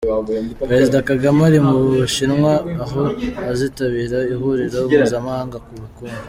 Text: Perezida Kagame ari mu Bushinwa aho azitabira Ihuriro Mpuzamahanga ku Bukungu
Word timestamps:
Perezida 0.69 0.97
Kagame 1.09 1.39
ari 1.49 1.59
mu 1.67 1.75
Bushinwa 1.85 2.51
aho 2.83 3.01
azitabira 3.51 4.17
Ihuriro 4.33 4.79
Mpuzamahanga 4.91 5.57
ku 5.65 5.71
Bukungu 5.81 6.17